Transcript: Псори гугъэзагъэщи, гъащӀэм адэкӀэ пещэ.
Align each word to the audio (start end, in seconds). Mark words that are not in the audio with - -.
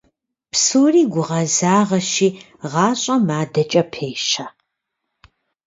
Псори 0.51 1.03
гугъэзагъэщи, 1.13 2.29
гъащӀэм 2.71 3.23
адэкӀэ 3.39 3.83
пещэ. 3.91 4.45